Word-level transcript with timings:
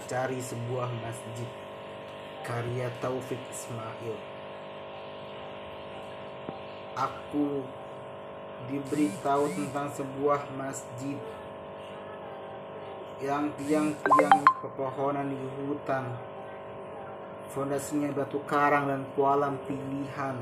mencari 0.00 0.40
sebuah 0.40 0.88
masjid 1.04 1.48
karya 2.40 2.88
Taufik 3.04 3.36
Ismail. 3.52 4.16
Aku 6.96 7.62
diberitahu 8.72 9.52
tentang 9.52 9.92
sebuah 9.92 10.48
masjid 10.56 11.20
yang 13.20 13.52
tiang-tiang 13.60 14.40
pepohonan 14.64 15.28
di 15.28 15.36
hutan 15.60 16.08
fondasinya 17.52 18.08
batu 18.16 18.40
karang 18.48 18.88
dan 18.88 19.04
kualam 19.12 19.60
pilihan 19.68 20.32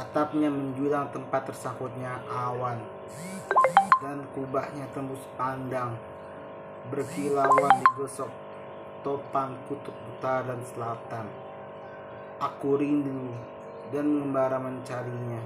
atapnya 0.00 0.48
menjulang 0.48 1.12
tempat 1.12 1.52
tersangkutnya 1.52 2.24
awan 2.32 2.80
dan 4.00 4.24
kubahnya 4.32 4.88
tembus 4.96 5.20
pandang 5.36 6.00
berkilauan 6.86 7.82
digosok 7.82 8.30
topang 9.02 9.58
kutub 9.66 9.94
utara 10.14 10.54
dan 10.54 10.62
selatan. 10.62 11.26
Aku 12.38 12.78
rindu 12.78 13.34
dan 13.90 14.06
mengembara 14.06 14.62
mencarinya. 14.62 15.42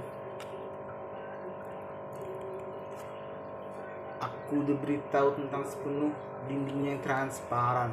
Aku 4.21 4.61
diberitahu 4.61 5.33
tentang 5.41 5.65
sepenuh 5.65 6.13
dindingnya 6.45 6.95
yang 6.95 7.03
transparan, 7.03 7.91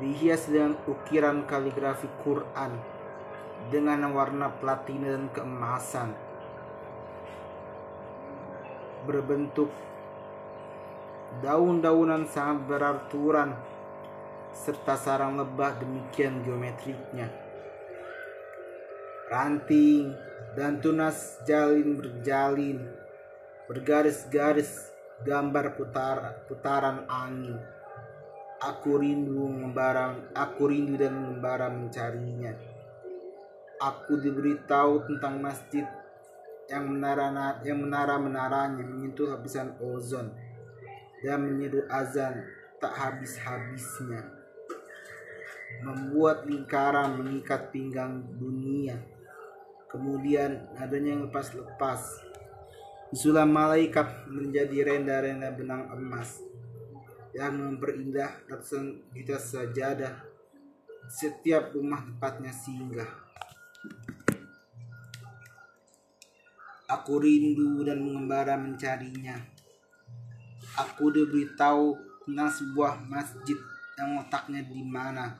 dihias 0.00 0.48
dengan 0.48 0.78
ukiran 0.88 1.44
kaligrafi 1.44 2.08
Quran 2.24 2.72
dengan 3.68 4.08
warna 4.16 4.48
platina 4.48 5.12
dan 5.12 5.28
keemasan, 5.30 6.16
berbentuk 9.04 9.68
daun-daunan 11.38 12.26
sangat 12.26 12.66
beraturan 12.66 13.54
serta 14.50 14.98
sarang 14.98 15.38
lebah 15.38 15.78
demikian 15.78 16.42
geometriknya. 16.42 17.30
Ranting 19.30 20.10
dan 20.58 20.82
tunas 20.82 21.38
jalin 21.46 21.94
berjalin, 21.94 22.82
bergaris-garis 23.70 24.90
gambar 25.22 25.78
putar 25.78 26.42
putaran 26.50 27.06
angin. 27.06 27.54
Aku 28.60 29.00
rindu 29.00 29.46
mengembara, 29.48 30.18
aku 30.34 30.68
rindu 30.68 30.98
dan 30.98 31.14
mengembara 31.14 31.70
mencarinya. 31.70 32.52
Aku 33.80 34.20
diberitahu 34.20 35.08
tentang 35.08 35.40
masjid 35.40 35.86
yang 36.68 36.84
menara 36.90 37.56
yang 37.64 37.80
menara 37.80 38.20
menaranya 38.20 38.84
menyentuh 38.84 39.32
lapisan 39.32 39.74
ozon 39.80 40.28
dan 41.20 41.44
menyeru 41.44 41.84
azan 41.88 42.44
tak 42.80 42.92
habis-habisnya 42.96 44.24
membuat 45.84 46.44
lingkaran 46.48 47.16
mengikat 47.20 47.72
pinggang 47.72 48.24
dunia 48.36 48.96
kemudian 49.88 50.68
adanya 50.76 51.16
yang 51.16 51.28
lepas-lepas 51.28 52.30
Sulam 53.10 53.50
malaikat 53.50 54.30
menjadi 54.30 54.86
renda-renda 54.86 55.50
benang 55.50 55.90
emas 55.98 56.38
yang 57.34 57.58
memperindah 57.58 58.46
ratusan 58.46 59.02
juta 59.10 59.34
sajadah 59.34 60.14
setiap 61.10 61.74
rumah 61.74 62.06
tempatnya 62.06 62.54
singgah. 62.54 63.10
Aku 66.86 67.18
rindu 67.18 67.82
dan 67.82 67.98
mengembara 67.98 68.54
mencarinya. 68.54 69.42
Aku 70.80 71.12
diberitahu 71.12 71.92
tentang 72.24 72.48
sebuah 72.48 73.04
masjid 73.04 73.58
yang 74.00 74.16
letaknya 74.16 74.64
di 74.64 74.80
mana. 74.80 75.36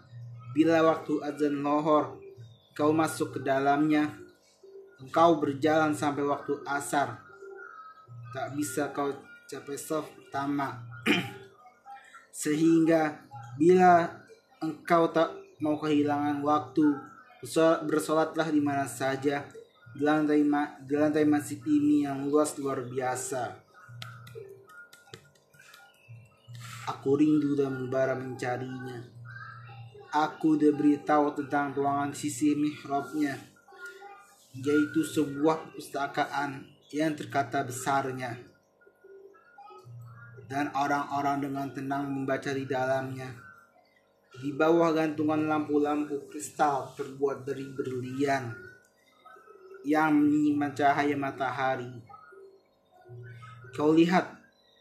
Bila 0.52 0.84
waktu 0.84 1.16
azan 1.24 1.64
lohor, 1.64 2.20
kau 2.76 2.92
masuk 2.92 3.38
ke 3.38 3.40
dalamnya, 3.40 4.12
engkau 5.00 5.40
berjalan 5.40 5.96
sampai 5.96 6.28
waktu 6.28 6.60
asar. 6.68 7.24
Tak 8.36 8.52
bisa 8.52 8.92
kau 8.92 9.16
capai 9.48 9.80
soft 9.80 10.12
pertama. 10.12 10.84
Sehingga 12.42 13.24
bila 13.56 14.12
engkau 14.60 15.08
tak 15.08 15.32
mau 15.64 15.80
kehilangan 15.80 16.44
waktu 16.44 16.84
bersolatlah 17.88 18.52
di 18.52 18.60
mana 18.60 18.84
saja. 18.84 19.48
Di 19.90 20.06
lantai 20.06 20.44
di 20.86 20.94
lantai 20.94 21.24
masjid 21.26 21.58
ini 21.66 22.06
yang 22.06 22.28
luas 22.28 22.54
luar 22.60 22.84
biasa 22.86 23.69
aku 26.90 27.22
rindu 27.22 27.54
dan 27.54 27.70
membara 27.70 28.18
mencarinya 28.18 28.98
aku 30.10 30.58
diberitahu 30.58 31.38
tentang 31.38 31.70
ruangan 31.70 32.10
sisi 32.10 32.58
mihrabnya 32.58 33.38
yaitu 34.58 35.06
sebuah 35.06 35.70
perpustakaan 35.70 36.66
yang 36.90 37.14
terkata 37.14 37.62
besarnya 37.62 38.50
dan 40.50 40.66
orang-orang 40.74 41.46
dengan 41.46 41.70
tenang 41.70 42.10
membaca 42.10 42.50
di 42.50 42.66
dalamnya. 42.66 43.30
Di 44.34 44.50
bawah 44.50 44.90
gantungan 44.90 45.46
lampu-lampu 45.46 46.26
kristal 46.26 46.90
terbuat 46.98 47.46
dari 47.46 47.70
berlian 47.70 48.50
yang 49.86 50.10
menyimpan 50.10 50.74
cahaya 50.74 51.14
matahari. 51.14 51.90
Kau 53.70 53.94
lihat 53.94 54.39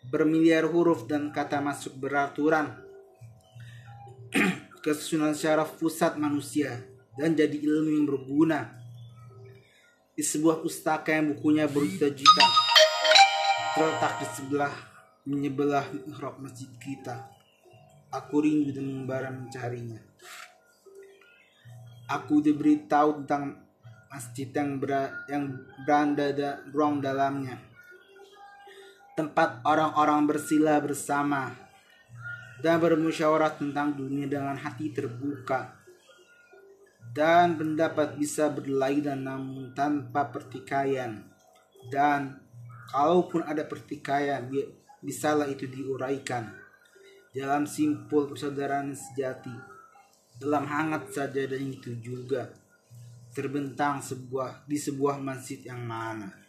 bermiliar 0.09 0.65
huruf 0.65 1.05
dan 1.05 1.29
kata 1.29 1.61
masuk 1.61 1.97
beraturan 1.97 2.73
kesusunan 4.83 5.37
syaraf 5.37 5.77
pusat 5.77 6.17
manusia 6.17 6.85
dan 7.17 7.37
jadi 7.37 7.55
ilmu 7.55 7.89
yang 7.93 8.05
berguna 8.09 8.59
di 10.17 10.23
sebuah 10.25 10.59
pustaka 10.59 11.15
yang 11.15 11.31
bukunya 11.31 11.63
berjuta-juta 11.69 12.45
terletak 13.79 14.13
di 14.19 14.27
sebelah 14.35 14.73
menyebelah 15.29 15.87
mihrab 15.93 16.41
masjid 16.41 16.67
kita. 16.81 17.29
Aku 18.09 18.41
rindu 18.41 18.73
dan 18.73 18.89
membara 18.89 19.29
mencarinya. 19.29 20.01
Aku 22.09 22.41
diberitahu 22.41 23.23
tentang 23.23 23.61
masjid 24.09 24.49
yang, 24.49 24.81
ber 24.81 25.13
yang 25.29 25.53
beranda 25.85 26.33
da 26.33 26.65
dalamnya. 26.99 27.68
Tempat 29.19 29.67
orang-orang 29.67 30.31
bersila 30.31 30.79
bersama 30.79 31.51
dan 32.63 32.79
bermusyawarah 32.79 33.51
tentang 33.59 33.91
dunia 33.91 34.31
dengan 34.31 34.55
hati 34.55 34.95
terbuka. 34.95 35.75
Dan 37.11 37.59
pendapat 37.59 38.15
bisa 38.15 38.47
berlainan 38.47 39.27
namun 39.27 39.75
tanpa 39.75 40.31
pertikaian. 40.31 41.19
Dan 41.91 42.39
kalaupun 42.95 43.43
ada 43.43 43.67
pertikaian 43.67 44.39
bisalah 45.03 45.51
itu 45.51 45.67
diuraikan. 45.67 46.55
Dalam 47.35 47.67
simpul 47.67 48.31
persaudaraan 48.31 48.95
sejati. 48.95 49.51
Dalam 50.39 50.63
hangat 50.63 51.11
saja 51.11 51.43
dan 51.43 51.59
itu 51.67 51.91
juga 51.99 52.47
terbentang 53.35 53.99
sebuah 53.99 54.63
di 54.63 54.79
sebuah 54.79 55.19
masjid 55.19 55.59
yang 55.67 55.83
mana 55.83 56.48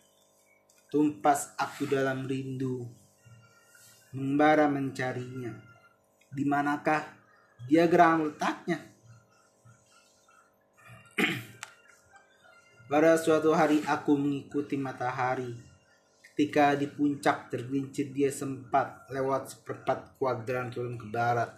tumpas 0.91 1.55
aku 1.55 1.87
dalam 1.87 2.27
rindu 2.27 2.83
membara 4.11 4.67
mencarinya 4.67 5.55
di 6.35 6.43
manakah 6.43 7.07
diagram 7.71 8.27
letaknya 8.27 8.91
Pada 12.91 13.15
suatu 13.15 13.55
hari 13.55 13.87
aku 13.87 14.19
mengikuti 14.19 14.75
matahari. 14.75 15.55
Ketika 16.27 16.75
di 16.75 16.91
puncak 16.91 17.47
tergelincir 17.47 18.11
dia 18.11 18.35
sempat 18.35 19.07
lewat 19.15 19.55
seperempat 19.55 20.19
kuadran 20.19 20.75
turun 20.75 20.99
ke 20.99 21.07
barat. 21.07 21.55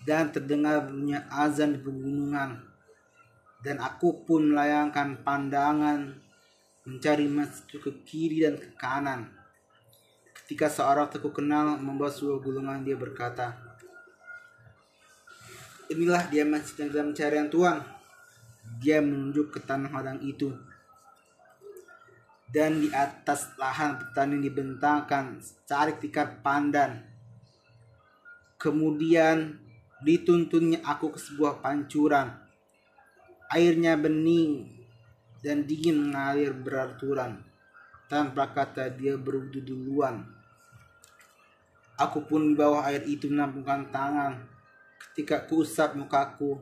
Dan 0.00 0.32
terdengar 0.32 0.88
bunyi 0.88 1.20
azan 1.28 1.76
di 1.76 1.80
pegunungan. 1.84 2.56
Dan 3.60 3.84
aku 3.84 4.24
pun 4.24 4.54
melayangkan 4.54 5.20
pandangan 5.20 6.27
mencari 6.88 7.28
masjid 7.28 7.76
ke 7.76 7.92
kiri 8.08 8.48
dan 8.48 8.56
ke 8.56 8.72
kanan. 8.80 9.28
Ketika 10.32 10.72
seorang 10.72 11.12
teku 11.12 11.28
kenal 11.28 11.76
membawa 11.76 12.08
sebuah 12.08 12.40
gulungan 12.40 12.80
dia 12.80 12.96
berkata, 12.96 13.52
Inilah 15.92 16.32
dia 16.32 16.48
masjid 16.48 16.88
yang 16.88 16.90
dalam 16.92 17.08
pencarian 17.12 17.48
Tuhan 17.52 17.76
dia 18.80 19.00
menunjuk 19.00 19.52
ke 19.52 19.60
tanah 19.60 19.92
ladang 19.92 20.20
itu. 20.24 20.52
Dan 22.48 22.80
di 22.80 22.88
atas 22.88 23.52
lahan 23.60 24.00
petani 24.00 24.40
dibentangkan 24.40 25.36
cari 25.68 25.92
tikar 26.00 26.40
pandan. 26.40 27.04
Kemudian 28.56 29.60
dituntunnya 30.00 30.80
aku 30.80 31.12
ke 31.12 31.20
sebuah 31.20 31.60
pancuran. 31.60 32.32
Airnya 33.52 33.96
bening 34.00 34.77
dan 35.42 35.64
dingin 35.64 36.10
mengalir 36.10 36.50
beraturan. 36.54 37.42
Tanpa 38.08 38.50
kata 38.56 38.88
dia 38.88 39.20
berwudu 39.20 39.60
duluan. 39.60 40.24
Aku 41.98 42.24
pun 42.24 42.52
di 42.52 42.54
bawah 42.56 42.86
air 42.88 43.04
itu 43.04 43.28
menampungkan 43.28 43.90
tangan 43.92 44.38
ketika 44.96 45.44
kuusap 45.44 45.98
mukaku. 45.98 46.56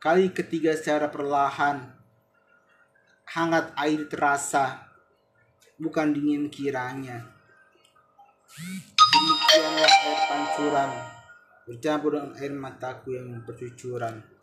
Kali 0.00 0.32
ketiga 0.32 0.74
secara 0.74 1.12
perlahan, 1.12 1.92
hangat 3.28 3.70
air 3.76 4.08
terasa, 4.08 4.88
bukan 5.76 6.14
dingin 6.14 6.48
kiranya. 6.50 7.28
Demikianlah 9.08 9.92
air 9.92 10.20
pancuran 10.26 10.90
bercampur 11.68 12.16
dengan 12.16 12.32
air 12.40 12.52
mataku 12.56 13.12
yang 13.12 13.44
bercucuran. 13.44 14.37